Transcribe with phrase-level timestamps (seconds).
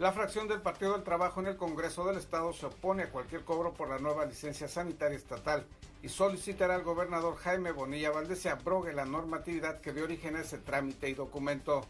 [0.00, 3.44] La fracción del Partido del Trabajo en el Congreso del Estado se opone a cualquier
[3.44, 5.66] cobro por la nueva licencia sanitaria estatal
[6.02, 10.40] y solicitará al gobernador Jaime Bonilla Valdés se abrogue la normatividad que dio origen a
[10.40, 11.86] ese trámite y documento.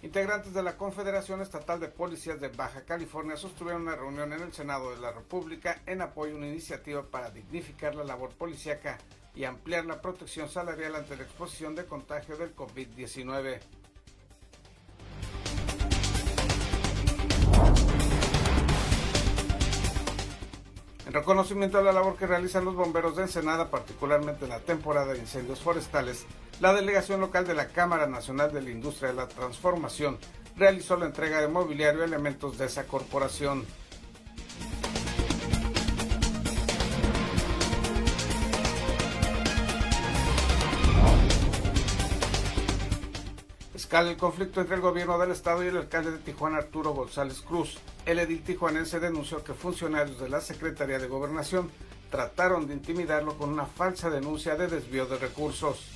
[0.00, 4.54] Integrantes de la Confederación Estatal de Policías de Baja California sostuvieron una reunión en el
[4.54, 8.96] Senado de la República en apoyo a una iniciativa para dignificar la labor policíaca
[9.34, 13.60] y ampliar la protección salarial ante la exposición de contagio del COVID-19.
[21.10, 25.12] En reconocimiento a la labor que realizan los bomberos de Ensenada, particularmente en la temporada
[25.12, 26.24] de incendios forestales,
[26.60, 30.18] la delegación local de la Cámara Nacional de la Industria de la Transformación
[30.56, 33.66] realizó la entrega de mobiliario y elementos de esa corporación.
[43.90, 47.40] Escala el conflicto entre el gobierno del estado y el alcalde de Tijuana, Arturo González
[47.40, 47.76] Cruz.
[48.06, 51.68] El edil tijuanense denunció que funcionarios de la Secretaría de Gobernación
[52.08, 55.88] trataron de intimidarlo con una falsa denuncia de desvío de recursos.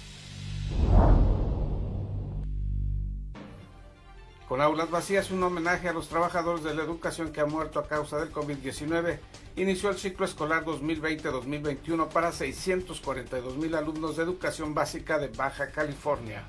[4.48, 7.86] Con aulas vacías, un homenaje a los trabajadores de la educación que han muerto a
[7.86, 9.20] causa del COVID-19,
[9.55, 16.45] inició el ciclo escolar 2020-2021 para 642 mil alumnos de educación básica de Baja California.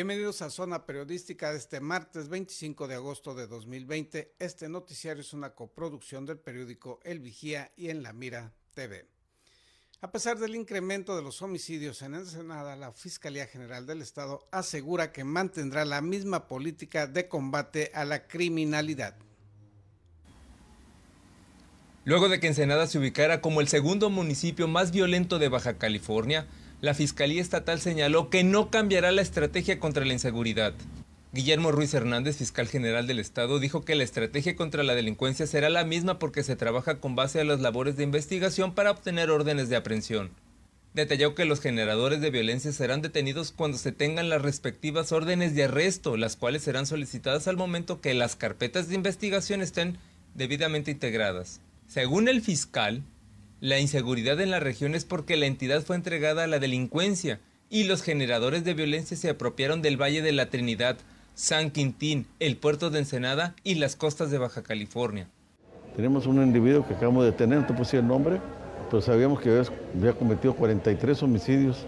[0.00, 4.32] Bienvenidos a Zona Periodística de este martes 25 de agosto de 2020.
[4.38, 9.04] Este noticiario es una coproducción del periódico El Vigía y en La Mira TV.
[10.00, 15.12] A pesar del incremento de los homicidios en Ensenada, la Fiscalía General del Estado asegura
[15.12, 19.18] que mantendrá la misma política de combate a la criminalidad.
[22.06, 26.46] Luego de que Ensenada se ubicara como el segundo municipio más violento de Baja California,
[26.80, 30.72] la Fiscalía Estatal señaló que no cambiará la estrategia contra la inseguridad.
[31.32, 35.70] Guillermo Ruiz Hernández, fiscal general del Estado, dijo que la estrategia contra la delincuencia será
[35.70, 39.68] la misma porque se trabaja con base a las labores de investigación para obtener órdenes
[39.68, 40.30] de aprehensión.
[40.92, 45.64] Detalló que los generadores de violencia serán detenidos cuando se tengan las respectivas órdenes de
[45.64, 49.98] arresto, las cuales serán solicitadas al momento que las carpetas de investigación estén
[50.34, 51.60] debidamente integradas.
[51.86, 53.04] Según el fiscal,
[53.60, 57.84] la inseguridad en la región es porque la entidad fue entregada a la delincuencia y
[57.84, 60.96] los generadores de violencia se apropiaron del Valle de la Trinidad,
[61.34, 65.28] San Quintín, el puerto de Ensenada y las costas de Baja California.
[65.94, 68.40] Tenemos un individuo que acabamos de tener, no te puse el nombre,
[68.90, 69.62] pero sabíamos que
[69.96, 71.84] había cometido 43 homicidios.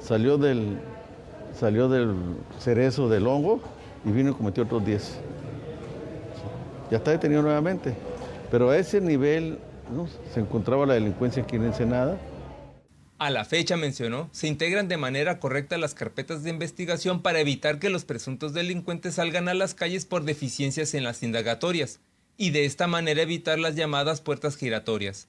[0.00, 0.78] Salió del,
[1.58, 2.14] salió del
[2.58, 3.62] cerezo del hongo
[4.04, 5.18] y vino y cometió otros 10.
[6.90, 7.94] Ya está detenido nuevamente.
[8.50, 9.58] Pero a ese nivel
[10.32, 12.18] se encontraba la delincuencia aquí en Ensenada.
[13.18, 17.78] A la fecha, mencionó, se integran de manera correcta las carpetas de investigación para evitar
[17.78, 22.00] que los presuntos delincuentes salgan a las calles por deficiencias en las indagatorias
[22.36, 25.28] y de esta manera evitar las llamadas puertas giratorias.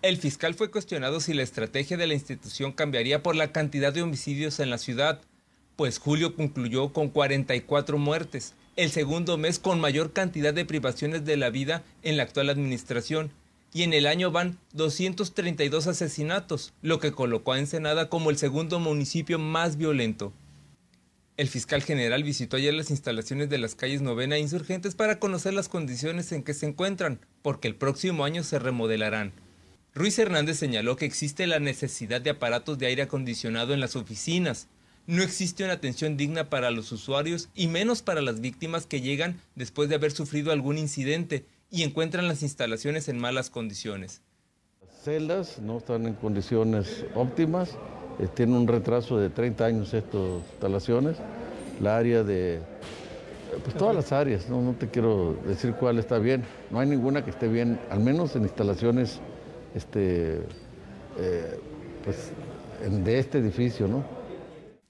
[0.00, 4.02] El fiscal fue cuestionado si la estrategia de la institución cambiaría por la cantidad de
[4.02, 5.20] homicidios en la ciudad,
[5.76, 11.36] pues julio concluyó con 44 muertes, el segundo mes con mayor cantidad de privaciones de
[11.36, 13.30] la vida en la actual administración
[13.74, 18.78] y en el año van 232 asesinatos, lo que colocó a Ensenada como el segundo
[18.78, 20.32] municipio más violento.
[21.36, 25.54] El fiscal general visitó ayer las instalaciones de las calles Novena e Insurgentes para conocer
[25.54, 29.32] las condiciones en que se encuentran, porque el próximo año se remodelarán.
[29.92, 34.68] Ruiz Hernández señaló que existe la necesidad de aparatos de aire acondicionado en las oficinas.
[35.08, 39.40] No existe una atención digna para los usuarios y menos para las víctimas que llegan
[39.56, 41.44] después de haber sufrido algún incidente
[41.74, 44.22] y encuentran las instalaciones en malas condiciones.
[44.80, 47.70] Las celdas no están en condiciones óptimas,
[48.20, 50.20] eh, tienen un retraso de 30 años estas
[50.52, 51.16] instalaciones.
[51.80, 52.60] La área de,
[53.64, 57.24] pues todas las áreas, no, no te quiero decir cuál está bien, no hay ninguna
[57.24, 59.18] que esté bien, al menos en instalaciones
[59.74, 60.42] este,
[61.18, 61.58] eh,
[62.04, 62.30] pues,
[62.88, 64.04] de este edificio, ¿no?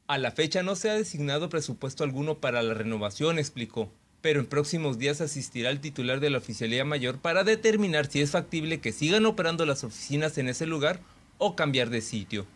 [0.06, 3.90] A la fecha no se ha designado presupuesto alguno para la renovación, explicó,
[4.24, 8.30] pero en próximos días asistirá el titular de la Oficialía Mayor para determinar si es
[8.30, 10.98] factible que sigan operando las oficinas en ese lugar
[11.36, 12.46] o cambiar de sitio.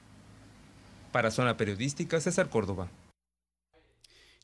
[1.13, 2.89] Para Zona Periodística, César Córdoba.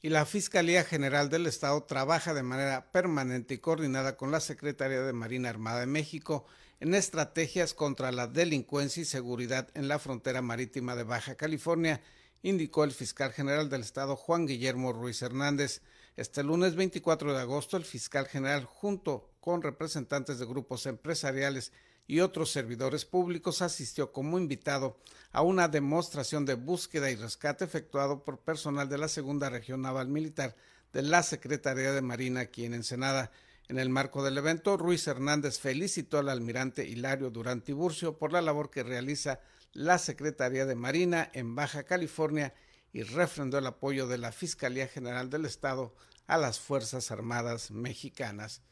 [0.03, 5.00] Y la Fiscalía General del Estado trabaja de manera permanente y coordinada con la Secretaría
[5.00, 6.44] de Marina Armada de México
[6.79, 12.03] en estrategias contra la delincuencia y seguridad en la frontera marítima de Baja California
[12.43, 15.81] indicó el fiscal general del Estado Juan Guillermo Ruiz Hernández.
[16.17, 21.73] Este lunes 24 de agosto, el fiscal general, junto con representantes de grupos empresariales
[22.07, 24.97] y otros servidores públicos, asistió como invitado
[25.33, 30.07] a una demostración de búsqueda y rescate efectuado por personal de la Segunda Región Naval
[30.07, 30.55] Militar
[30.93, 33.33] de la Secretaría de Marina aquí en Ensenada.
[33.67, 38.41] En el marco del evento, Ruiz Hernández felicitó al almirante Hilario Durán Tiburcio por la
[38.41, 39.41] labor que realiza
[39.73, 42.55] la Secretaría de Marina en Baja California
[42.94, 45.93] y refrendó el apoyo de la Fiscalía General del Estado
[46.29, 48.62] a las Fuerzas Armadas mexicanas.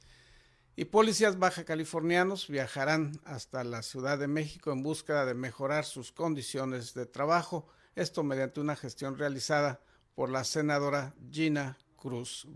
[0.76, 6.12] Y policías baja californianos viajarán hasta la Ciudad de México en búsqueda de mejorar sus
[6.12, 7.66] condiciones de trabajo,
[7.96, 9.80] esto mediante una gestión realizada
[10.14, 12.46] por la senadora Gina Cruz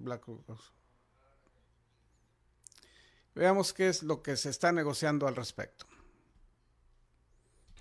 [3.34, 5.84] Veamos qué es lo que se está negociando al respecto.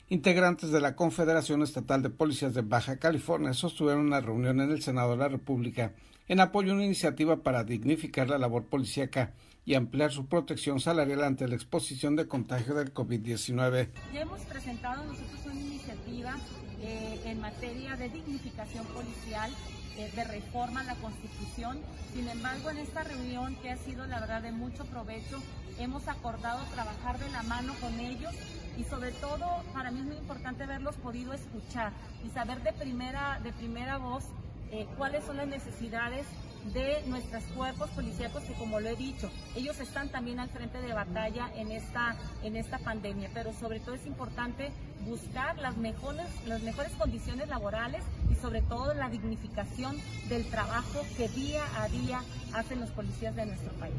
[0.07, 4.84] Integrantes de la Confederación Estatal de Policías de Baja California sostuvieron una reunión en el
[4.84, 5.94] Senado de la República
[6.28, 9.34] en apoyo a una iniciativa para dignificar la labor policíaca
[9.65, 13.89] y ampliar su protección salarial ante la exposición de contagio del COVID-19.
[14.13, 16.35] Ya hemos presentado nosotros una iniciativa
[16.81, 19.51] eh, en materia de dignificación policial,
[19.97, 21.79] eh, de reforma a la Constitución.
[22.13, 25.41] Sin embargo, en esta reunión, que ha sido la verdad de mucho provecho,
[25.79, 28.33] hemos acordado trabajar de la mano con ellos
[28.77, 31.91] y sobre todo para mí es muy importante haberlos podido escuchar
[32.25, 34.25] y saber de primera, de primera voz
[34.71, 36.25] eh, cuáles son las necesidades
[36.73, 40.94] de nuestros cuerpos policíacos que como lo he dicho, ellos están también al frente de
[40.94, 44.71] batalla en esta, en esta pandemia, pero sobre todo es importante
[45.06, 49.95] buscar las mejores, las mejores condiciones laborales y sobre todo la dignificación
[50.29, 52.21] del trabajo que día a día
[52.53, 53.94] hacen los policías de nuestro país.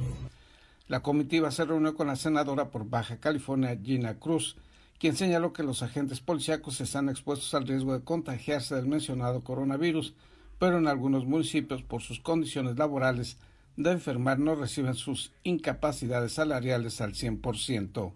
[0.88, 4.56] La comitiva se reunió con la senadora por Baja California, Gina Cruz,
[4.98, 10.14] quien señaló que los agentes policíacos están expuestos al riesgo de contagiarse del mencionado coronavirus,
[10.58, 13.38] pero en algunos municipios, por sus condiciones laborales
[13.76, 18.12] de enfermar, no reciben sus incapacidades salariales al 100%.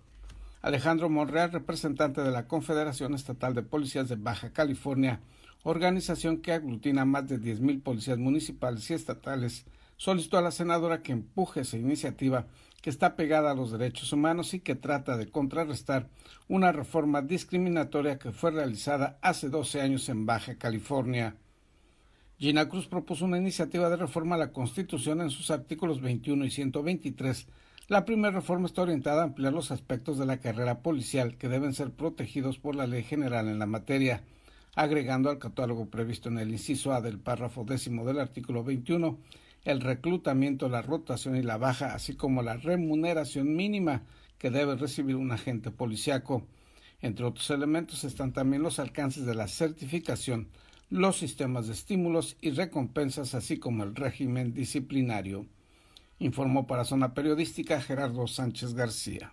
[0.63, 5.21] Alejandro Monreal, representante de la Confederación Estatal de Policías de Baja California,
[5.63, 9.65] organización que aglutina más de 10.000 policías municipales y estatales,
[9.97, 12.47] solicitó a la senadora que empuje esa iniciativa
[12.81, 16.09] que está pegada a los derechos humanos y que trata de contrarrestar
[16.49, 21.37] una reforma discriminatoria que fue realizada hace 12 años en Baja California.
[22.41, 26.51] Gina Cruz propuso una iniciativa de reforma a la Constitución en sus artículos 21 y
[26.51, 27.47] 123.
[27.89, 31.75] La primera reforma está orientada a ampliar los aspectos de la carrera policial que deben
[31.75, 34.23] ser protegidos por la ley general en la materia,
[34.75, 39.19] agregando al catálogo previsto en el inciso A del párrafo décimo del artículo 21
[39.67, 44.05] el reclutamiento, la rotación y la baja, así como la remuneración mínima
[44.39, 46.47] que debe recibir un agente policiaco.
[47.03, 50.49] Entre otros elementos están también los alcances de la certificación,
[50.91, 55.47] los sistemas de estímulos y recompensas, así como el régimen disciplinario.
[56.19, 59.33] Informó para Zona Periodística Gerardo Sánchez García.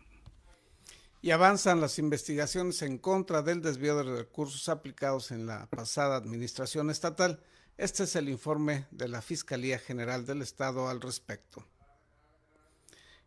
[1.22, 6.92] Y avanzan las investigaciones en contra del desvío de recursos aplicados en la pasada administración
[6.92, 7.42] estatal.
[7.76, 11.66] Este es el informe de la Fiscalía General del Estado al respecto.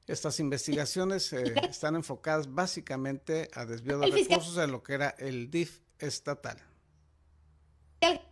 [0.06, 5.50] Estas investigaciones eh, están enfocadas básicamente a desvío de recursos de lo que era el
[5.50, 6.69] DIF estatal
[8.00, 8.29] al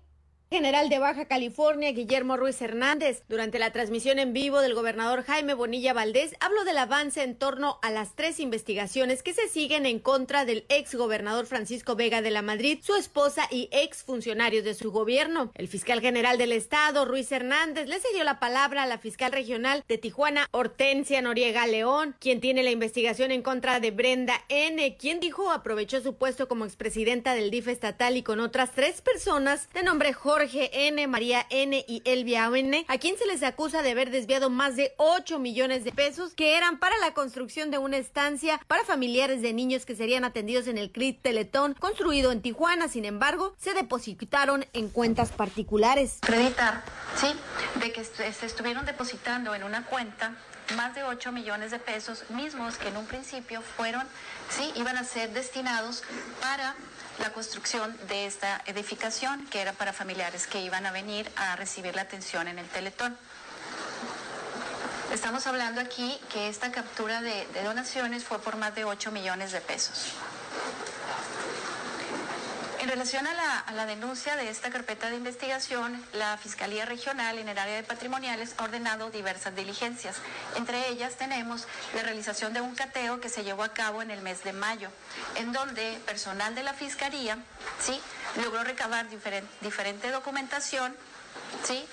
[0.51, 3.23] general de Baja California, Guillermo Ruiz Hernández.
[3.29, 7.79] Durante la transmisión en vivo del gobernador Jaime Bonilla Valdés, habló del avance en torno
[7.83, 12.31] a las tres investigaciones que se siguen en contra del ex gobernador Francisco Vega de
[12.31, 15.53] la Madrid, su esposa y ex funcionarios de su gobierno.
[15.55, 19.85] El fiscal general del estado, Ruiz Hernández, le cedió la palabra a la fiscal regional
[19.87, 25.21] de Tijuana, Hortensia Noriega León, quien tiene la investigación en contra de Brenda N., quien
[25.21, 29.83] dijo aprovechó su puesto como expresidenta del DIF estatal y con otras tres personas de
[29.83, 31.85] nombre Jorge Jorge N., María N.
[31.89, 35.83] y Elvia N., a quien se les acusa de haber desviado más de 8 millones
[35.83, 39.97] de pesos que eran para la construcción de una estancia para familiares de niños que
[39.97, 42.87] serían atendidos en el CRIT Teletón construido en Tijuana.
[42.87, 46.19] Sin embargo, se depositaron en cuentas particulares.
[46.23, 46.85] Acreditar,
[47.17, 47.27] sí,
[47.81, 50.37] de que se estuvieron depositando en una cuenta
[50.77, 54.07] más de 8 millones de pesos mismos que en un principio fueron,
[54.51, 56.03] sí, iban a ser destinados
[56.41, 56.75] para
[57.19, 61.95] la construcción de esta edificación, que era para familiares que iban a venir a recibir
[61.95, 63.17] la atención en el Teletón.
[65.13, 69.53] Estamos hablando aquí que esta captura de, de donaciones fue por más de 8 millones
[69.53, 70.13] de pesos.
[72.81, 77.59] En relación a la, denuncia de esta carpeta de investigación, la Fiscalía Regional en el
[77.59, 80.17] área de patrimoniales ha ordenado diversas diligencias.
[80.57, 84.23] Entre ellas tenemos la realización de un cateo que se llevó a cabo en el
[84.23, 84.91] mes de mayo,
[85.35, 87.39] en donde personal de la Fiscalía
[87.81, 88.01] ¿sí?
[88.43, 89.09] logró recabar
[89.61, 90.95] diferente documentación
[91.65, 91.85] ¿sí?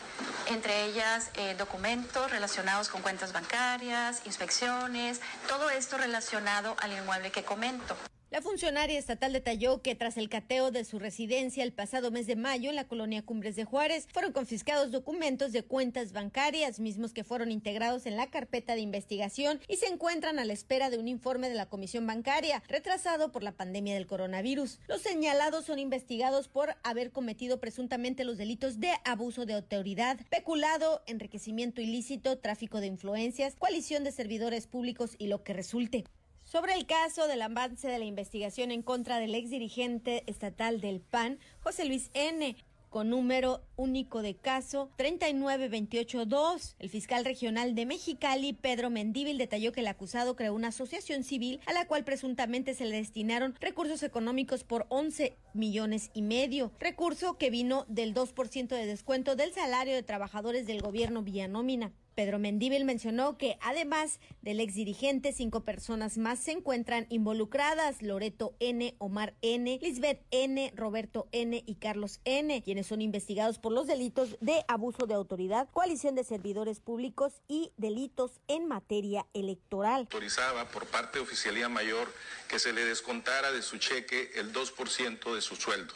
[0.48, 7.44] entre ellas eh, documentos relacionados con cuentas bancarias, inspecciones, todo esto relacionado al inmueble que
[7.44, 7.96] comento.
[8.36, 12.36] La funcionaria estatal detalló que tras el cateo de su residencia el pasado mes de
[12.36, 17.24] mayo en la colonia Cumbres de Juárez fueron confiscados documentos de cuentas bancarias, mismos que
[17.24, 21.08] fueron integrados en la carpeta de investigación y se encuentran a la espera de un
[21.08, 24.80] informe de la Comisión Bancaria, retrasado por la pandemia del coronavirus.
[24.89, 31.04] Los señalados son investigados por haber cometido presuntamente los delitos de abuso de autoridad, peculado,
[31.08, 36.04] enriquecimiento ilícito, tráfico de influencias, coalición de servidores públicos y lo que resulte.
[36.46, 41.02] Sobre el caso del avance de la investigación en contra del ex dirigente estatal del
[41.02, 42.56] PAN, José Luis N.,
[42.92, 46.75] con número único de caso 39282.
[46.78, 51.60] El fiscal regional de Mexicali, Pedro Mendíbil, detalló que el acusado creó una asociación civil
[51.66, 57.38] a la cual presuntamente se le destinaron recursos económicos por 11 millones y medio, recurso
[57.40, 61.92] que vino del 2% de descuento del salario de trabajadores del gobierno vía nómina.
[62.16, 68.56] Pedro Mendíbil mencionó que además del ex dirigente, cinco personas más se encuentran involucradas, Loreto
[68.60, 73.86] N, Omar N, Lisbeth N, Roberto N y Carlos N, quienes son investigados por los
[73.86, 80.02] delitos de abuso de autoridad, coalición de servidores públicos y delitos en materia electoral.
[80.02, 82.08] Autorizaba por parte de Oficialía Mayor
[82.48, 85.94] que se le descontara de su cheque el 2% de su sueldo.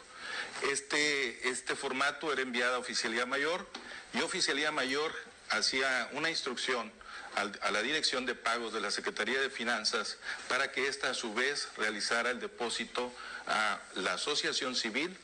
[0.70, 3.66] Este, este formato era enviado a Oficialía Mayor
[4.12, 5.12] y Oficialía Mayor
[5.50, 6.92] hacía una instrucción
[7.36, 10.16] a la Dirección de Pagos de la Secretaría de Finanzas
[10.48, 13.12] para que ésta a su vez realizara el depósito
[13.46, 15.16] a la Asociación Civil,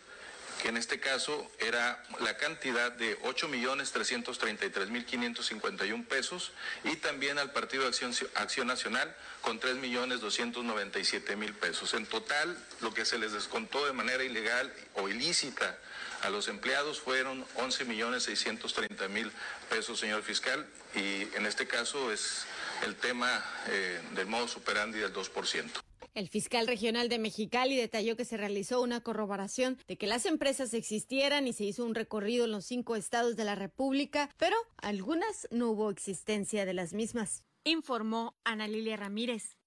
[0.62, 6.52] que en este caso era la cantidad de 8.333.551 pesos,
[6.84, 11.94] y también al Partido Acción, Acción Nacional con 3.297.000 pesos.
[11.94, 15.78] En total, lo que se les descontó de manera ilegal o ilícita
[16.22, 19.30] a los empleados fueron 11 millones 630 mil
[19.68, 22.46] pesos, señor fiscal, y en este caso es
[22.84, 25.85] el tema eh, del modo superandi del 2%.
[26.16, 30.72] El fiscal regional de Mexicali detalló que se realizó una corroboración de que las empresas
[30.72, 35.46] existieran y se hizo un recorrido en los cinco estados de la República, pero algunas
[35.50, 39.58] no hubo existencia de las mismas, informó Ana Lilia Ramírez.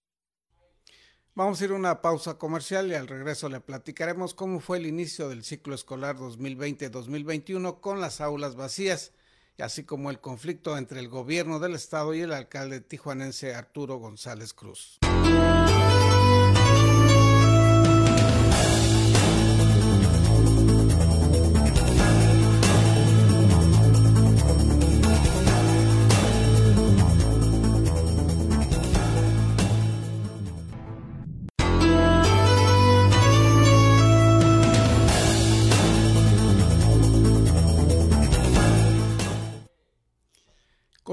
[1.35, 4.87] Vamos a ir a una pausa comercial y al regreso le platicaremos cómo fue el
[4.87, 9.11] inicio del ciclo escolar 2020-2021 con las aulas vacías,
[9.59, 14.55] así como el conflicto entre el gobierno del estado y el alcalde tijuanense Arturo González
[14.55, 14.97] Cruz.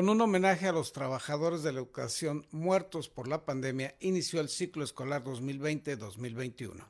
[0.09, 4.85] Un homenaje a los trabajadores de la educación muertos por la pandemia, inició el ciclo
[4.85, 6.85] escolar 2020-2021.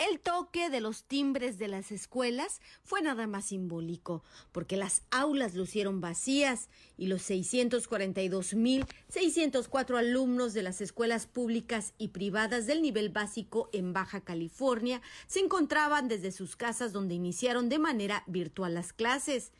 [0.00, 5.54] El toque de los timbres de las escuelas fue nada más simbólico, porque las aulas
[5.54, 13.70] lucieron vacías y los 642.604 alumnos de las escuelas públicas y privadas del nivel básico
[13.72, 19.52] en Baja California se encontraban desde sus casas donde iniciaron de manera virtual las clases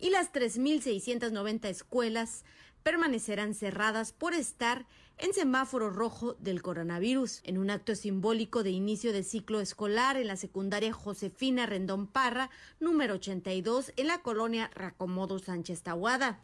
[0.00, 2.44] y las 3.690 escuelas
[2.82, 4.86] permanecerán cerradas por estar
[5.18, 7.40] en semáforo rojo del coronavirus.
[7.44, 12.50] En un acto simbólico de inicio de ciclo escolar en la secundaria Josefina Rendón Parra,
[12.80, 16.40] número 82, en la colonia Racomodo Sánchez Tahuada.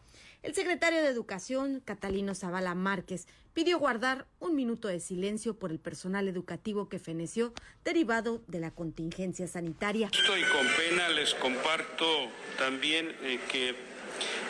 [0.47, 5.77] El secretario de Educación, Catalino Zavala Márquez, pidió guardar un minuto de silencio por el
[5.77, 7.51] personal educativo que feneció
[7.83, 10.09] derivado de la contingencia sanitaria.
[10.09, 13.75] Estoy con pena les comparto también eh, que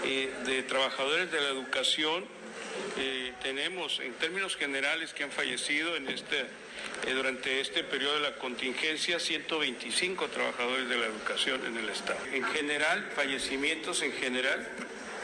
[0.05, 2.25] eh, de trabajadores de la educación
[2.99, 6.45] eh, tenemos en términos generales que han fallecido en este
[7.11, 12.19] durante este periodo de la contingencia 125 trabajadores de la educación en el estado.
[12.33, 14.67] En general, fallecimientos en general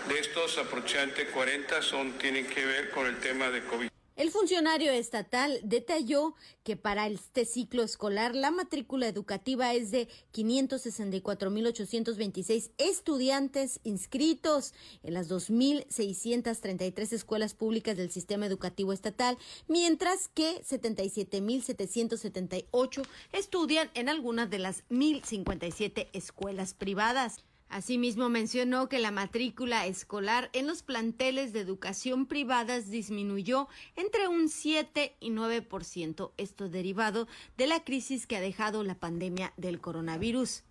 [0.07, 3.87] De estos aproximadamente 40 son, tienen que ver con el tema de COVID.
[4.15, 12.69] El funcionario estatal detalló que para este ciclo escolar la matrícula educativa es de 564.826
[12.77, 23.89] estudiantes inscritos en las 2.633 escuelas públicas del sistema educativo estatal, mientras que 77.778 estudian
[23.95, 27.43] en algunas de las 1.057 escuelas privadas.
[27.73, 34.47] Asimismo, mencionó que la matrícula escolar en los planteles de educación privadas disminuyó entre un
[34.47, 37.27] 7 y 9%, esto derivado
[37.57, 40.61] de la crisis que ha dejado la pandemia del coronavirus.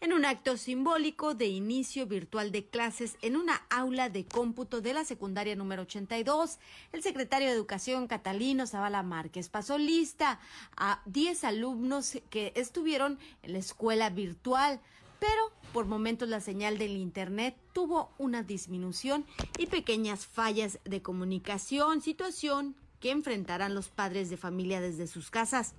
[0.00, 4.92] En un acto simbólico de inicio virtual de clases en una aula de cómputo de
[4.92, 6.58] la secundaria número 82,
[6.90, 10.40] el secretario de Educación Catalino Zavala Márquez pasó lista
[10.76, 14.80] a 10 alumnos que estuvieron en la escuela virtual
[15.20, 19.24] pero por momentos la señal del Internet tuvo una disminución
[19.58, 25.74] y pequeñas fallas de comunicación, situación que enfrentarán los padres de familia desde sus casas.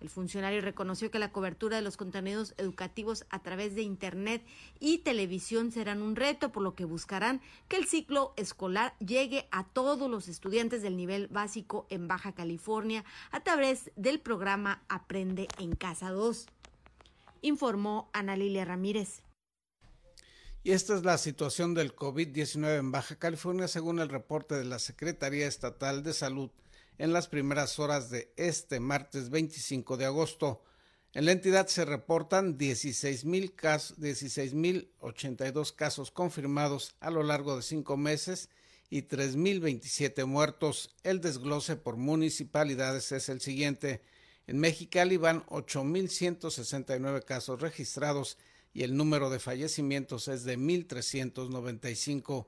[0.00, 4.42] El funcionario reconoció que la cobertura de los contenidos educativos a través de Internet
[4.80, 9.64] y televisión serán un reto, por lo que buscarán que el ciclo escolar llegue a
[9.64, 15.76] todos los estudiantes del nivel básico en Baja California a través del programa Aprende en
[15.76, 16.46] Casa 2
[17.42, 19.22] informó Ana Lilia Ramírez.
[20.62, 24.78] Y esta es la situación del COVID-19 en Baja California según el reporte de la
[24.78, 26.50] Secretaría Estatal de Salud
[26.98, 30.62] en las primeras horas de este martes 25 de agosto.
[31.14, 34.54] En la entidad se reportan 16.082 casos, 16,
[35.72, 38.50] casos confirmados a lo largo de cinco meses
[38.90, 40.94] y 3.027 muertos.
[41.02, 44.02] El desglose por municipalidades es el siguiente.
[44.50, 48.36] En Mexicali van 8.169 casos registrados
[48.74, 52.46] y el número de fallecimientos es de 1.395.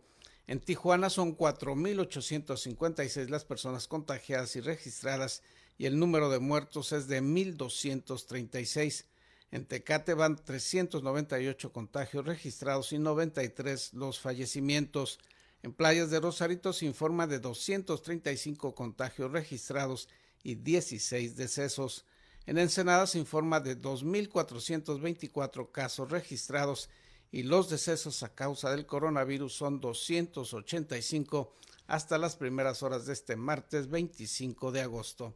[0.49, 5.45] En Tijuana son 4.856 las personas contagiadas y registradas
[5.79, 9.05] y el número de muertos es de 1.236.
[9.53, 15.21] En Tecate van 398 contagios registrados y 93 los fallecimientos.
[15.63, 20.09] En Playas de Rosarito se informa de 235 contagios registrados
[20.43, 22.05] y 16 decesos.
[22.47, 26.91] En Ensenada se informa de 2.424 casos registrados
[27.31, 31.55] y los decesos a causa del coronavirus son 285
[31.87, 35.35] hasta las primeras horas de este martes 25 de agosto.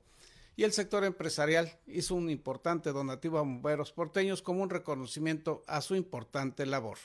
[0.57, 5.83] Y el sector empresarial hizo un importante donativo a bomberos porteños como un reconocimiento a
[5.83, 6.99] su importante labor.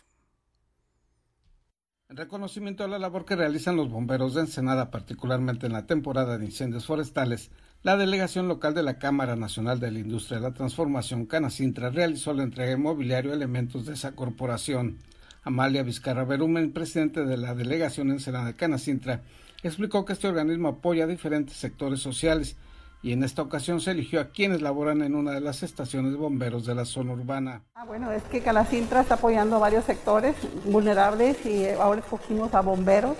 [2.08, 6.38] En reconocimiento a la labor que realizan los bomberos de Ensenada, particularmente en la temporada
[6.38, 7.52] de incendios forestales,
[7.84, 12.32] la delegación local de la Cámara Nacional de la Industria de la Transformación, Canacintra, realizó
[12.34, 15.00] la entrega de mobiliario a elementos de esa corporación.
[15.44, 19.24] Amalia Vizcarra Berumen, presidente de la delegación en Senada de Canacintra,
[19.64, 22.56] explicó que este organismo apoya a diferentes sectores sociales
[23.02, 26.68] y en esta ocasión se eligió a quienes laboran en una de las estaciones bomberos
[26.68, 27.64] de la zona urbana.
[27.74, 32.62] Ah, bueno, es que Canacintra está apoyando a varios sectores vulnerables y ahora escogimos a
[32.62, 33.18] bomberos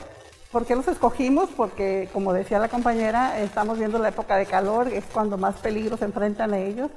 [0.52, 1.50] ¿Por qué los escogimos?
[1.56, 6.00] Porque, como decía la compañera, estamos viendo la época de calor, es cuando más peligros
[6.00, 6.92] se enfrentan a ellos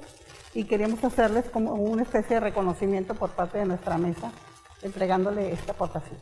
[0.55, 4.33] y queríamos hacerles como una especie de reconocimiento por parte de nuestra mesa,
[4.83, 6.19] entregándole esta aportación.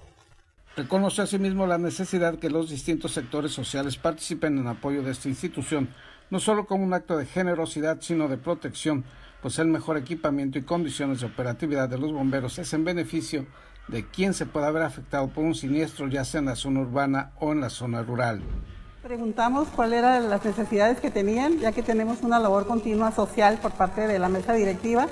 [0.77, 5.89] Reconoce asimismo la necesidad que los distintos sectores sociales participen en apoyo de esta institución,
[6.29, 9.05] no solo como un acto de generosidad, sino de protección,
[9.41, 13.47] pues el mejor equipamiento y condiciones de operatividad de los bomberos es en beneficio
[13.89, 17.33] de quién se puede haber afectado por un siniestro, ya sea en la zona urbana
[17.41, 18.43] o en la zona rural.
[19.03, 23.73] Preguntamos cuáles eran las necesidades que tenían, ya que tenemos una labor continua social por
[23.73, 25.09] parte de la mesa directiva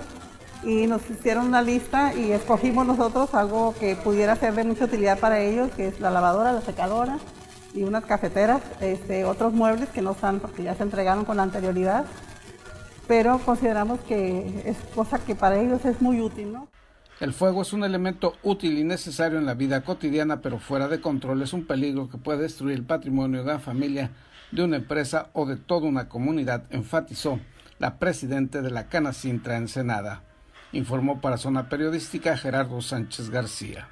[0.63, 5.19] y nos hicieron una lista y escogimos nosotros algo que pudiera ser de mucha utilidad
[5.19, 7.19] para ellos, que es la lavadora, la secadora
[7.75, 12.05] y unas cafeteras, este, otros muebles que no están porque ya se entregaron con anterioridad,
[13.09, 16.69] pero consideramos que es cosa que para ellos es muy útil, ¿no?
[17.21, 21.03] El fuego es un elemento útil y necesario en la vida cotidiana, pero fuera de
[21.03, 24.11] control es un peligro que puede destruir el patrimonio de la familia,
[24.51, 27.39] de una empresa o de toda una comunidad, enfatizó
[27.79, 30.25] la presidenta de la Canacintra Ensenada.
[30.73, 33.91] Informó para Zona Periodística Gerardo Sánchez García.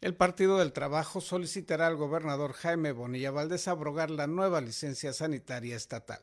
[0.00, 5.76] El Partido del Trabajo solicitará al gobernador Jaime Bonilla Valdés abrogar la nueva licencia sanitaria
[5.76, 6.20] estatal.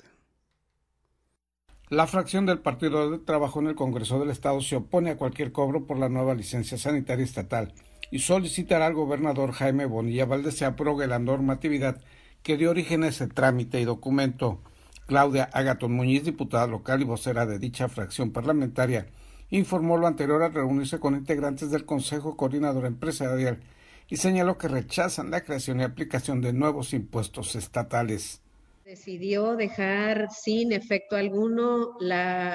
[1.90, 5.54] La fracción del Partido de Trabajo en el Congreso del Estado se opone a cualquier
[5.54, 7.74] cobro por la nueva licencia sanitaria estatal
[8.12, 12.02] y solicitará al gobernador Jaime Bonilla Valdés se abrogue la normatividad
[12.44, 14.62] que dio origen a ese trámite y documento.
[15.06, 19.08] Claudia Agaton Muñiz, diputada local y vocera de dicha fracción parlamentaria,
[19.50, 23.62] informó lo anterior al reunirse con integrantes del Consejo Coordinador Empresarial
[24.10, 28.42] y señaló que rechazan la creación y aplicación de nuevos impuestos estatales.
[28.88, 31.98] Decidió dejar sin efecto alguno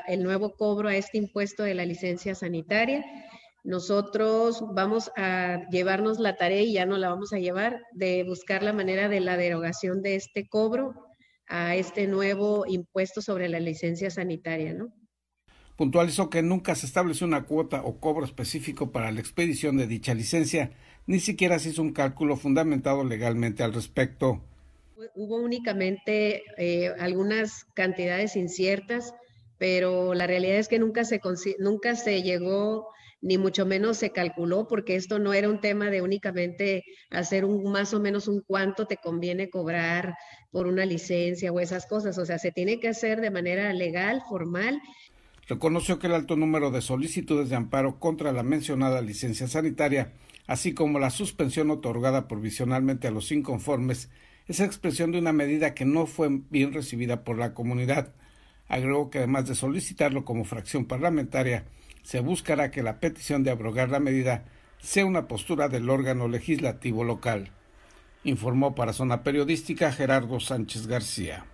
[0.08, 3.04] el nuevo cobro a este impuesto de la licencia sanitaria.
[3.64, 8.62] Nosotros vamos a llevarnos la tarea y ya no la vamos a llevar de buscar
[8.62, 10.94] la manera de la derogación de este cobro
[11.48, 14.86] a este nuevo impuesto sobre la licencia sanitaria, ¿no?
[15.76, 20.14] Puntualizó que nunca se estableció una cuota o cobro específico para la expedición de dicha
[20.14, 20.70] licencia,
[21.04, 24.40] ni siquiera se hizo un cálculo fundamentado legalmente al respecto.
[25.14, 29.14] Hubo únicamente eh, algunas cantidades inciertas,
[29.58, 31.20] pero la realidad es que nunca se,
[31.58, 32.88] nunca se llegó
[33.22, 37.70] ni mucho menos se calculó, porque esto no era un tema de únicamente hacer un
[37.70, 40.16] más o menos un cuánto te conviene cobrar
[40.50, 42.18] por una licencia o esas cosas.
[42.18, 44.82] O sea, se tiene que hacer de manera legal, formal.
[45.46, 50.12] Reconoció que el alto número de solicitudes de amparo contra la mencionada licencia sanitaria,
[50.48, 54.10] así como la suspensión otorgada provisionalmente a los inconformes,
[54.46, 58.12] es expresión de una medida que no fue bien recibida por la comunidad.
[58.68, 61.64] Agregó que además de solicitarlo como fracción parlamentaria,
[62.02, 64.44] se buscará que la petición de abrogar la medida
[64.80, 67.52] sea una postura del órgano legislativo local,
[68.24, 71.46] informó para Zona Periodística Gerardo Sánchez García.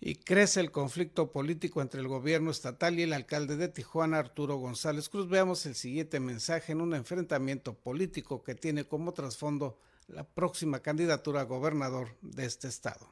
[0.00, 4.56] Y crece el conflicto político entre el gobierno estatal y el alcalde de Tijuana, Arturo
[4.56, 5.28] González Cruz.
[5.28, 9.76] Veamos el siguiente mensaje en un enfrentamiento político que tiene como trasfondo
[10.08, 13.06] la próxima candidatura a gobernador de este estado.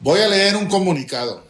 [0.00, 1.44] Voy a leer un comunicado.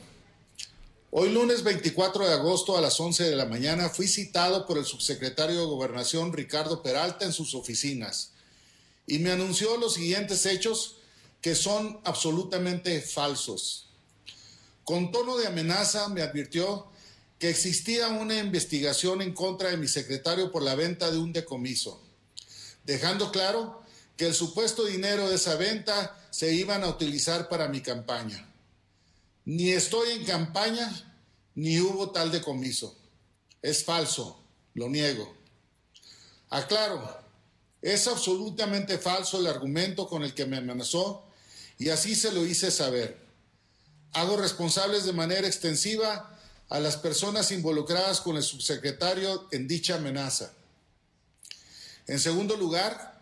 [1.12, 4.84] Hoy lunes 24 de agosto a las 11 de la mañana fui citado por el
[4.84, 8.32] subsecretario de Gobernación Ricardo Peralta en sus oficinas
[9.06, 10.96] y me anunció los siguientes hechos
[11.40, 13.88] que son absolutamente falsos.
[14.84, 16.86] Con tono de amenaza me advirtió
[17.38, 22.00] que existía una investigación en contra de mi secretario por la venta de un decomiso,
[22.84, 23.80] dejando claro
[24.20, 28.52] que el supuesto dinero de esa venta se iban a utilizar para mi campaña.
[29.46, 30.90] Ni estoy en campaña,
[31.54, 32.94] ni hubo tal decomiso.
[33.62, 35.34] Es falso, lo niego.
[36.50, 37.18] Aclaro,
[37.80, 41.24] es absolutamente falso el argumento con el que me amenazó
[41.78, 43.18] y así se lo hice saber.
[44.12, 50.52] Hago responsables de manera extensiva a las personas involucradas con el subsecretario en dicha amenaza.
[52.06, 53.18] En segundo lugar,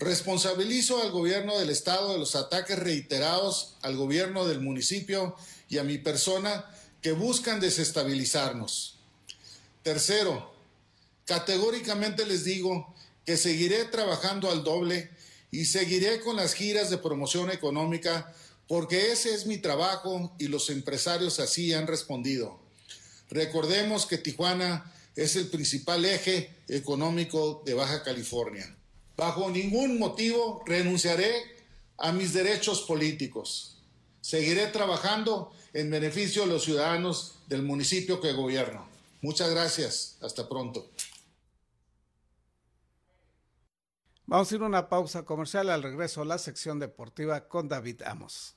[0.00, 5.36] responsabilizo al gobierno del Estado de los ataques reiterados al gobierno del municipio
[5.68, 6.64] y a mi persona
[7.02, 8.96] que buscan desestabilizarnos.
[9.82, 10.52] Tercero,
[11.26, 12.94] categóricamente les digo
[13.26, 15.10] que seguiré trabajando al doble
[15.50, 18.34] y seguiré con las giras de promoción económica
[18.68, 22.58] porque ese es mi trabajo y los empresarios así han respondido.
[23.28, 28.76] Recordemos que Tijuana es el principal eje económico de Baja California.
[29.20, 31.30] Bajo ningún motivo renunciaré
[31.98, 33.76] a mis derechos políticos.
[34.22, 38.88] Seguiré trabajando en beneficio de los ciudadanos del municipio que gobierno.
[39.20, 40.16] Muchas gracias.
[40.22, 40.88] Hasta pronto.
[44.24, 48.00] Vamos a ir a una pausa comercial al regreso a la sección deportiva con David
[48.06, 48.56] Amos.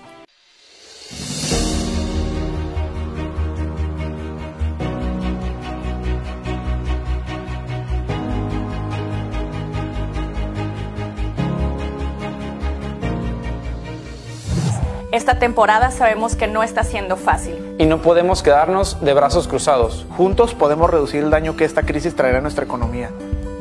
[15.31, 17.55] Esta temporada sabemos que no está siendo fácil.
[17.77, 20.05] Y no podemos quedarnos de brazos cruzados.
[20.17, 23.11] Juntos podemos reducir el daño que esta crisis traerá a nuestra economía.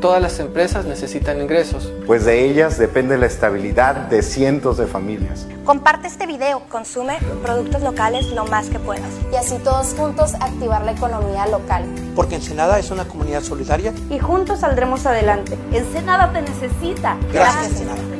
[0.01, 1.93] Todas las empresas necesitan ingresos.
[2.09, 5.47] Pues de ellas depende la estabilidad de cientos de familias.
[5.65, 9.13] Comparte este video, consume productos locales lo más que puedas.
[9.33, 11.85] Y así todos juntos activar la economía local.
[12.17, 13.93] Porque Ensenada es una comunidad solidaria.
[14.11, 15.57] Y juntos saldremos adelante.
[15.71, 17.17] Ensenada te necesita.
[17.33, 18.20] Gracias, Gracias Ensenada.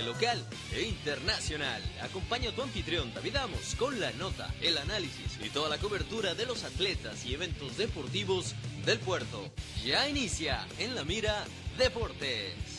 [0.00, 1.82] Local e internacional.
[2.00, 6.34] Acompaña a tu anfitrión David Amos con la nota, el análisis y toda la cobertura
[6.34, 8.54] de los atletas y eventos deportivos
[8.86, 9.52] del puerto.
[9.84, 11.44] Ya inicia en la mira
[11.76, 12.71] Deportes.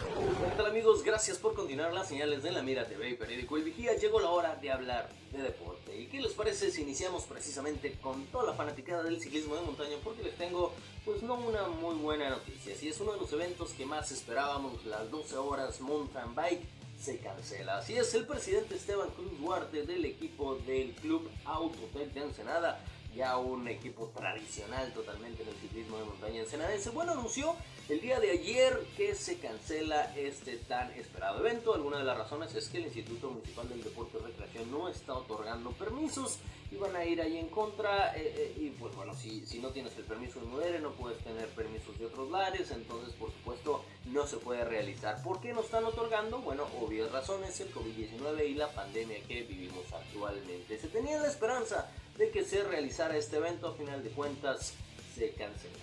[0.00, 1.02] ¿Qué tal amigos?
[1.04, 3.94] Gracias por continuar las señales de la Mira TV y Periódico El Vigía.
[3.96, 5.94] Llegó la hora de hablar de deporte.
[5.94, 9.96] ¿Y qué les parece si iniciamos precisamente con toda la fanaticada del ciclismo de montaña?
[10.02, 10.72] Porque les tengo,
[11.04, 12.74] pues no una muy buena noticia.
[12.74, 16.62] Si es uno de los eventos que más esperábamos, las 12 horas mountain bike,
[16.98, 17.78] se cancela.
[17.78, 22.80] Así es, el presidente Esteban Cruz Duarte del equipo del Club Autotech de Ensenada
[23.14, 26.90] ya un equipo tradicional totalmente en el ciclismo de montaña ensenadense.
[26.90, 27.54] Bueno, anunció
[27.88, 31.74] el día de ayer que se cancela este tan esperado evento.
[31.74, 35.14] Alguna de las razones es que el Instituto Municipal del Deporte y Recreación no está
[35.14, 36.38] otorgando permisos
[36.70, 38.16] y van a ir ahí en contra.
[38.16, 41.18] Eh, eh, y pues bueno, si, si no tienes el permiso de Mudere, no puedes
[41.24, 45.22] tener permisos de otros lares, entonces por supuesto no se puede realizar.
[45.22, 46.38] ¿Por qué no están otorgando?
[46.38, 50.78] Bueno, obvias razones, el COVID-19 y la pandemia que vivimos actualmente.
[50.78, 51.90] Se tenía la esperanza
[52.20, 54.74] de que se realizara este evento, a final de cuentas
[55.16, 55.78] se canceló.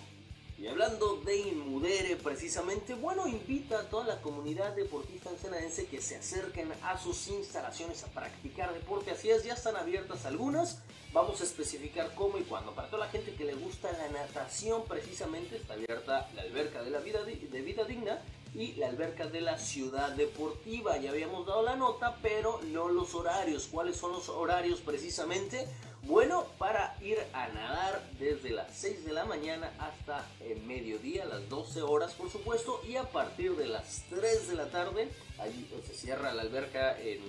[0.56, 6.14] Y hablando de Inmudere precisamente, bueno, invita a toda la comunidad deportista ensenadense que se
[6.14, 9.10] acerquen a sus instalaciones a practicar deporte.
[9.10, 10.78] Así es, ya están abiertas algunas.
[11.12, 12.72] Vamos a especificar cómo y cuándo.
[12.72, 16.90] Para toda la gente que le gusta la natación, precisamente está abierta la alberca de
[16.90, 18.22] la vida de vida digna
[18.54, 20.98] y la alberca de la ciudad deportiva.
[20.98, 23.68] Ya habíamos dado la nota, pero no los horarios.
[23.70, 25.66] ¿Cuáles son los horarios precisamente?
[26.08, 31.46] Bueno, para ir a nadar desde las 6 de la mañana hasta el mediodía, las
[31.50, 35.92] 12 horas por supuesto, y a partir de las 3 de la tarde, allí se
[35.92, 37.20] cierra la alberca en,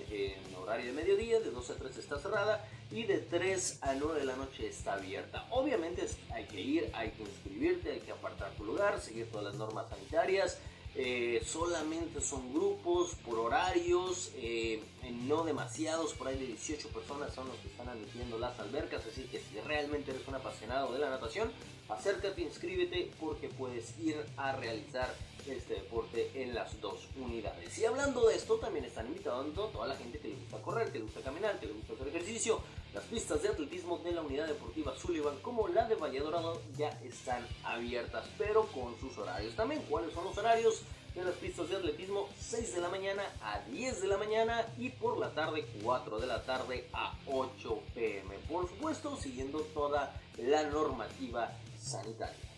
[0.56, 4.26] horario de mediodía, de 12 a 3 está cerrada y de 3 a 9 de
[4.26, 5.46] la noche está abierta.
[5.50, 9.56] Obviamente hay que ir, hay que inscribirte, hay que apartar tu lugar, seguir todas las
[9.56, 10.58] normas sanitarias.
[10.95, 14.82] Eh, solamente son grupos por horarios, eh,
[15.28, 19.23] no demasiados, por ahí de 18 personas son los que están admitiendo las albercas, así
[19.23, 21.52] que si realmente eres un apasionado de la natación,
[21.88, 25.13] acércate, inscríbete porque puedes ir a realizar
[25.47, 27.78] este deporte en las dos unidades.
[27.78, 30.91] Y hablando de esto, también están invitando a toda la gente que le gusta correr,
[30.91, 32.62] que le gusta caminar, que le gusta hacer ejercicio.
[32.93, 36.89] Las pistas de atletismo de la unidad deportiva Sullivan, como la de Valle Dorado, ya
[37.04, 39.84] están abiertas, pero con sus horarios también.
[39.89, 40.82] ¿Cuáles son los horarios?
[41.15, 44.89] de las pistas de atletismo 6 de la mañana a 10 de la mañana y
[44.89, 48.36] por la tarde 4 de la tarde a 8 pm.
[48.47, 52.48] Por supuesto, siguiendo toda la normativa sanitaria.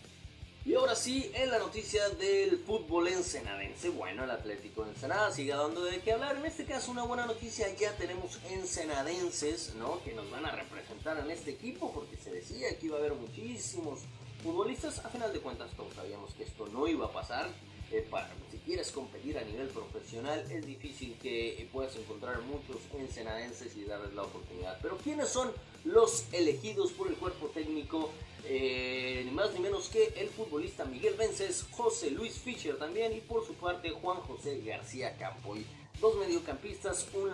[0.64, 5.50] Y ahora sí, en la noticia del fútbol ensenadense, bueno, el Atlético de Ensenada sigue
[5.50, 6.36] dando de qué hablar.
[6.36, 10.00] En este caso, una buena noticia, ya tenemos ensenadenses, ¿no?
[10.04, 13.14] Que nos van a representar en este equipo, porque se decía que iba a haber
[13.14, 14.02] muchísimos
[14.44, 15.04] futbolistas.
[15.04, 17.50] A final de cuentas, todos sabíamos que esto no iba a pasar.
[17.90, 23.76] Eh, para, si quieres competir a nivel profesional, es difícil que puedas encontrar muchos ensenadenses
[23.76, 24.78] y darles la oportunidad.
[24.80, 25.50] Pero ¿quiénes son
[25.84, 28.12] los elegidos por el cuerpo técnico?
[28.44, 33.20] Eh, ni más ni menos que el futbolista Miguel Vences, José Luis Fischer también y
[33.20, 35.56] por su parte Juan José García Campo.
[35.56, 35.64] Y
[36.00, 37.30] dos mediocampistas, un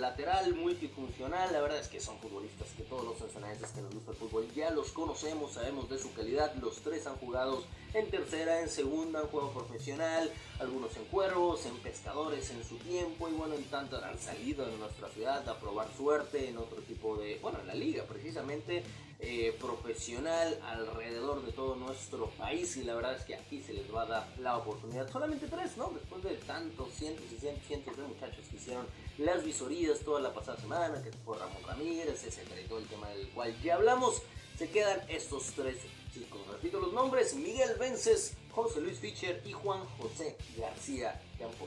[0.00, 1.52] lateral multifuncional.
[1.52, 4.46] La verdad es que son futbolistas que todos los ensenadenses que nos gusta el fútbol
[4.54, 6.54] ya los conocemos, sabemos de su calidad.
[6.62, 11.76] Los tres han jugado en tercera, en segunda, en juego profesional, algunos en cuervos, en
[11.78, 15.88] pescadores en su tiempo y bueno, en tanto han salido de nuestra ciudad a probar
[15.96, 18.84] suerte en otro tipo de, bueno, en la liga precisamente
[19.26, 23.92] eh, profesional alrededor de todo nuestro país y la verdad es que aquí se les
[23.92, 25.10] va a dar la oportunidad.
[25.10, 25.90] Solamente tres, ¿no?
[25.94, 30.34] Después de tantos cientos y cientos, cientos de muchachos que hicieron las visorías toda la
[30.34, 34.20] pasada semana, que fue Ramón Ramírez, etcétera, y todo el tema del cual ya hablamos,
[34.58, 35.78] se quedan estos tres
[36.12, 36.46] chicos.
[36.46, 41.66] Repito los nombres, Miguel Vences, José Luis Fischer y Juan José García Campo.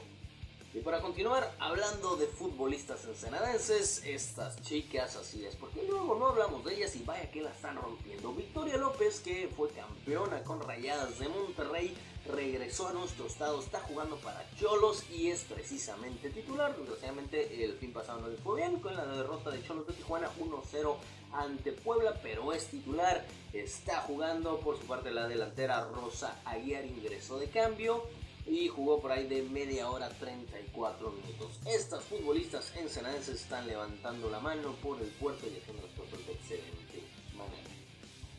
[0.77, 6.63] Y para continuar hablando de futbolistas ensenadenses, estas chicas, así es, porque luego no hablamos
[6.63, 8.31] de ellas y vaya que la están rompiendo.
[8.31, 14.17] Victoria López, que fue campeona con Rayadas de Monterrey, regresó a nuestro estado, está jugando
[14.17, 16.77] para Cholos y es precisamente titular.
[16.77, 20.29] Desgraciadamente el fin pasado no le fue bien con la derrota de Cholos de Tijuana
[20.39, 20.95] 1-0
[21.33, 27.39] ante Puebla, pero es titular, está jugando por su parte la delantera Rosa Aguiar ingresó
[27.39, 28.03] de cambio
[28.47, 31.59] y jugó por ahí de media hora 34 minutos.
[31.65, 36.33] Estas futbolistas ensenadenses están levantando la mano por el puerto y haciendo las cosas de
[36.33, 37.03] excelente
[37.35, 37.67] manera.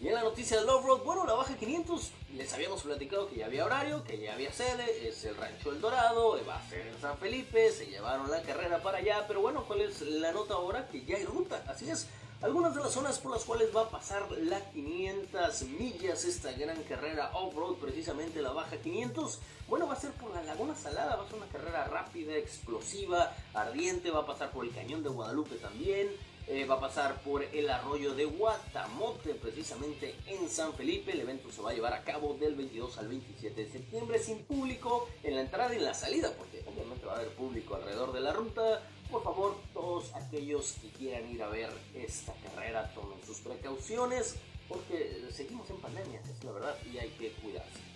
[0.01, 3.37] Y en la noticia de Love Road, bueno, la baja 500, les habíamos platicado que
[3.37, 6.87] ya había horario, que ya había sede, es el Rancho El Dorado, va a ser
[6.87, 10.55] en San Felipe, se llevaron la carrera para allá, pero bueno, ¿cuál es la nota
[10.55, 10.89] ahora?
[10.89, 12.07] Que ya hay ruta, así es,
[12.41, 16.81] algunas de las zonas por las cuales va a pasar la 500 millas, esta gran
[16.85, 19.41] carrera off-road, precisamente la baja 500.
[19.69, 23.35] Bueno, va a ser por la Laguna Salada, va a ser una carrera rápida, explosiva,
[23.55, 26.09] ardiente, va a pasar por el Cañón de Guadalupe también.
[26.51, 31.13] Eh, va a pasar por el arroyo de Guatamote, precisamente en San Felipe.
[31.13, 34.39] El evento se va a llevar a cabo del 22 al 27 de septiembre sin
[34.45, 38.15] público en la entrada y en la salida, porque obviamente va a haber público alrededor
[38.15, 38.81] de la ruta.
[39.11, 44.37] Por favor, todos aquellos que quieran ir a ver esta carrera tomen sus precauciones,
[44.69, 47.89] porque seguimos en pandemia, es la verdad, y hay que cuidarse.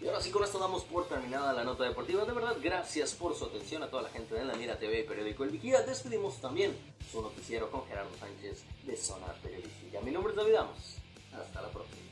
[0.00, 2.24] Y ahora sí, con esto damos por terminada la nota deportiva.
[2.24, 5.02] De verdad, gracias por su atención a toda la gente de la Mira TV y
[5.02, 5.82] Periódico El Vigía.
[5.82, 6.74] Despedimos también
[7.12, 10.00] su noticiero con Gerardo Sánchez de Zona Periodística.
[10.00, 10.96] Mi nombre es David Amos.
[11.34, 12.09] Hasta la próxima.